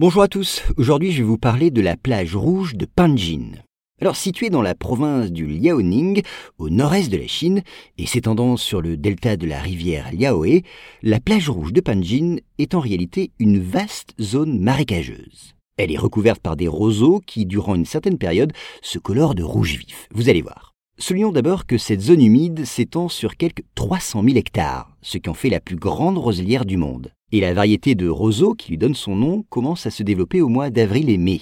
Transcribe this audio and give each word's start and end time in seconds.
Bonjour 0.00 0.22
à 0.22 0.28
tous, 0.28 0.62
aujourd'hui 0.76 1.10
je 1.10 1.18
vais 1.18 1.28
vous 1.28 1.38
parler 1.38 1.72
de 1.72 1.80
la 1.80 1.96
plage 1.96 2.36
rouge 2.36 2.76
de 2.76 2.86
Panjin. 2.86 3.50
Alors 4.00 4.14
située 4.14 4.48
dans 4.48 4.62
la 4.62 4.76
province 4.76 5.32
du 5.32 5.44
Liaoning, 5.44 6.22
au 6.58 6.70
nord-est 6.70 7.10
de 7.10 7.16
la 7.16 7.26
Chine, 7.26 7.62
et 7.98 8.06
s'étendant 8.06 8.56
sur 8.56 8.80
le 8.80 8.96
delta 8.96 9.36
de 9.36 9.44
la 9.44 9.58
rivière 9.58 10.12
Liaohe, 10.12 10.62
la 11.02 11.18
plage 11.18 11.50
rouge 11.50 11.72
de 11.72 11.80
Panjin 11.80 12.36
est 12.58 12.76
en 12.76 12.78
réalité 12.78 13.32
une 13.40 13.58
vaste 13.58 14.14
zone 14.20 14.60
marécageuse. 14.60 15.56
Elle 15.76 15.90
est 15.90 15.98
recouverte 15.98 16.40
par 16.40 16.54
des 16.54 16.68
roseaux 16.68 17.20
qui, 17.26 17.44
durant 17.44 17.74
une 17.74 17.84
certaine 17.84 18.18
période, 18.18 18.52
se 18.82 19.00
colorent 19.00 19.34
de 19.34 19.42
rouge 19.42 19.78
vif. 19.78 20.06
Vous 20.12 20.28
allez 20.28 20.42
voir. 20.42 20.67
Soulignons 21.00 21.30
d'abord 21.30 21.64
que 21.64 21.78
cette 21.78 22.00
zone 22.00 22.20
humide 22.20 22.64
s'étend 22.64 23.08
sur 23.08 23.36
quelques 23.36 23.62
300 23.76 24.24
000 24.24 24.36
hectares, 24.36 24.96
ce 25.00 25.16
qui 25.18 25.30
en 25.30 25.34
fait 25.34 25.48
la 25.48 25.60
plus 25.60 25.76
grande 25.76 26.18
roselière 26.18 26.64
du 26.64 26.76
monde. 26.76 27.12
Et 27.30 27.40
la 27.40 27.54
variété 27.54 27.94
de 27.94 28.08
roseaux 28.08 28.54
qui 28.54 28.70
lui 28.70 28.78
donne 28.78 28.96
son 28.96 29.14
nom 29.14 29.44
commence 29.48 29.86
à 29.86 29.92
se 29.92 30.02
développer 30.02 30.40
au 30.40 30.48
mois 30.48 30.70
d'avril 30.70 31.08
et 31.08 31.16
mai. 31.16 31.40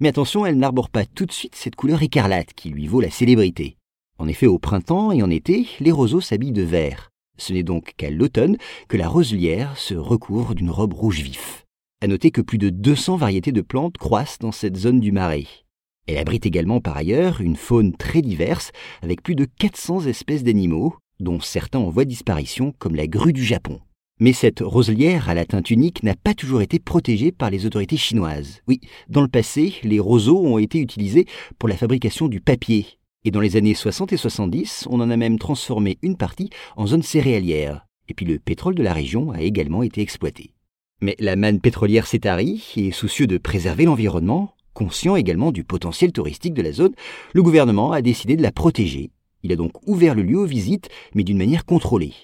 Mais 0.00 0.08
attention, 0.08 0.44
elle 0.44 0.58
n'arbore 0.58 0.90
pas 0.90 1.06
tout 1.06 1.24
de 1.24 1.32
suite 1.32 1.54
cette 1.54 1.74
couleur 1.74 2.02
écarlate 2.02 2.52
qui 2.52 2.68
lui 2.68 2.86
vaut 2.86 3.00
la 3.00 3.10
célébrité. 3.10 3.78
En 4.18 4.28
effet, 4.28 4.46
au 4.46 4.58
printemps 4.58 5.10
et 5.10 5.22
en 5.22 5.30
été, 5.30 5.66
les 5.80 5.90
roseaux 5.90 6.20
s'habillent 6.20 6.52
de 6.52 6.62
vert. 6.62 7.08
Ce 7.38 7.54
n'est 7.54 7.62
donc 7.62 7.94
qu'à 7.96 8.10
l'automne 8.10 8.58
que 8.88 8.98
la 8.98 9.08
roselière 9.08 9.78
se 9.78 9.94
recouvre 9.94 10.54
d'une 10.54 10.70
robe 10.70 10.92
rouge 10.92 11.22
vif. 11.22 11.64
À 12.02 12.08
noter 12.08 12.30
que 12.30 12.42
plus 12.42 12.58
de 12.58 12.68
200 12.68 13.16
variétés 13.16 13.52
de 13.52 13.62
plantes 13.62 13.96
croissent 13.96 14.38
dans 14.38 14.52
cette 14.52 14.76
zone 14.76 15.00
du 15.00 15.12
marais. 15.12 15.46
Elle 16.06 16.18
abrite 16.18 16.46
également 16.46 16.80
par 16.80 16.96
ailleurs 16.96 17.40
une 17.40 17.56
faune 17.56 17.96
très 17.96 18.22
diverse, 18.22 18.72
avec 19.02 19.22
plus 19.22 19.34
de 19.34 19.44
400 19.44 20.06
espèces 20.06 20.42
d'animaux, 20.42 20.96
dont 21.20 21.40
certains 21.40 21.78
en 21.78 21.90
voie 21.90 22.04
disparition, 22.04 22.74
comme 22.78 22.96
la 22.96 23.06
grue 23.06 23.32
du 23.32 23.44
Japon. 23.44 23.80
Mais 24.18 24.32
cette 24.32 24.60
roselière 24.60 25.28
à 25.28 25.34
la 25.34 25.44
teinte 25.44 25.70
unique 25.70 26.02
n'a 26.02 26.14
pas 26.14 26.34
toujours 26.34 26.60
été 26.60 26.78
protégée 26.78 27.32
par 27.32 27.50
les 27.50 27.66
autorités 27.66 27.96
chinoises. 27.96 28.60
Oui, 28.68 28.80
dans 29.08 29.22
le 29.22 29.28
passé, 29.28 29.74
les 29.82 30.00
roseaux 30.00 30.44
ont 30.44 30.58
été 30.58 30.78
utilisés 30.78 31.26
pour 31.58 31.68
la 31.68 31.76
fabrication 31.76 32.28
du 32.28 32.40
papier. 32.40 32.86
Et 33.24 33.30
dans 33.30 33.40
les 33.40 33.56
années 33.56 33.74
60 33.74 34.12
et 34.12 34.16
70, 34.16 34.88
on 34.90 35.00
en 35.00 35.10
a 35.10 35.16
même 35.16 35.38
transformé 35.38 35.98
une 36.02 36.16
partie 36.16 36.50
en 36.76 36.86
zone 36.86 37.02
céréalière. 37.02 37.86
Et 38.08 38.14
puis 38.14 38.26
le 38.26 38.38
pétrole 38.38 38.74
de 38.74 38.82
la 38.82 38.92
région 38.92 39.30
a 39.30 39.40
également 39.40 39.82
été 39.82 40.00
exploité. 40.00 40.54
Mais 41.00 41.16
la 41.18 41.36
manne 41.36 41.60
pétrolière 41.60 42.06
s'est 42.06 42.20
tarie, 42.20 42.64
et 42.76 42.92
soucieux 42.92 43.26
de 43.26 43.38
préserver 43.38 43.84
l'environnement, 43.84 44.54
conscient 44.82 45.14
également 45.14 45.52
du 45.52 45.62
potentiel 45.62 46.10
touristique 46.10 46.54
de 46.54 46.62
la 46.62 46.72
zone, 46.72 46.92
le 47.34 47.42
gouvernement 47.42 47.92
a 47.92 48.02
décidé 48.02 48.34
de 48.34 48.42
la 48.42 48.50
protéger. 48.50 49.10
Il 49.44 49.52
a 49.52 49.56
donc 49.56 49.72
ouvert 49.86 50.16
le 50.16 50.22
lieu 50.22 50.38
aux 50.38 50.46
visites, 50.46 50.88
mais 51.14 51.22
d'une 51.22 51.38
manière 51.38 51.64
contrôlée. 51.64 52.14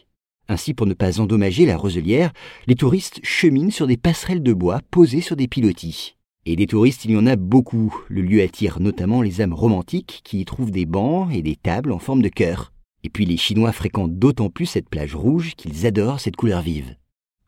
Ainsi, 0.49 0.75
pour 0.75 0.87
ne 0.87 0.95
pas 0.95 1.21
endommager 1.21 1.67
la 1.67 1.77
roselière, 1.77 2.33
les 2.67 2.75
touristes 2.75 3.21
cheminent 3.23 3.71
sur 3.71 3.87
des 3.87 3.97
passerelles 3.97 4.43
de 4.43 4.53
bois 4.53 4.81
posées 4.91 5.21
sur 5.21 5.37
des 5.37 5.47
pilotis. 5.47 6.17
Et 6.47 6.57
des 6.57 6.67
touristes, 6.67 7.05
il 7.05 7.13
y 7.13 7.17
en 7.17 7.27
a 7.27 7.37
beaucoup. 7.37 7.95
Le 8.09 8.23
lieu 8.23 8.43
attire 8.43 8.81
notamment 8.81 9.23
les 9.23 9.41
âmes 9.41 9.55
romantiques 9.55 10.23
qui 10.25 10.41
y 10.41 10.45
trouvent 10.45 10.73
des 10.73 10.87
bancs 10.87 11.33
et 11.33 11.43
des 11.43 11.57
tables 11.57 11.93
en 11.93 12.01
forme 12.01 12.23
de 12.23 12.29
cœur. 12.29 12.73
Et 13.05 13.09
puis 13.09 13.25
les 13.25 13.37
Chinois 13.37 13.73
fréquentent 13.73 14.19
d'autant 14.19 14.51
plus 14.51 14.67
cette 14.67 14.89
plage 14.89 15.15
rouge 15.15 15.55
qu'ils 15.57 15.87
adorent 15.87 16.19
cette 16.19 16.37
couleur 16.37 16.63
vive. 16.63 16.97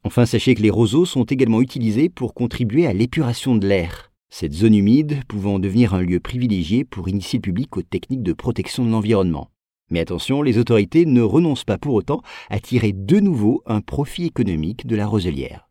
Enfin, 0.04 0.24
sachez 0.24 0.54
que 0.54 0.62
les 0.62 0.70
roseaux 0.70 1.04
sont 1.04 1.24
également 1.24 1.60
utilisés 1.60 2.08
pour 2.08 2.32
contribuer 2.32 2.86
à 2.86 2.92
l'épuration 2.92 3.56
de 3.56 3.66
l'air. 3.66 4.09
Cette 4.32 4.52
zone 4.52 4.76
humide 4.76 5.24
pouvant 5.26 5.58
devenir 5.58 5.92
un 5.92 6.02
lieu 6.02 6.20
privilégié 6.20 6.84
pour 6.84 7.08
initier 7.08 7.38
le 7.38 7.42
public 7.42 7.76
aux 7.76 7.82
techniques 7.82 8.22
de 8.22 8.32
protection 8.32 8.84
de 8.84 8.90
l'environnement. 8.90 9.50
Mais 9.90 9.98
attention, 9.98 10.40
les 10.42 10.56
autorités 10.56 11.04
ne 11.04 11.20
renoncent 11.20 11.64
pas 11.64 11.78
pour 11.78 11.94
autant 11.94 12.22
à 12.48 12.60
tirer 12.60 12.92
de 12.92 13.18
nouveau 13.18 13.62
un 13.66 13.80
profit 13.80 14.26
économique 14.26 14.86
de 14.86 14.94
la 14.94 15.06
roselière. 15.06 15.69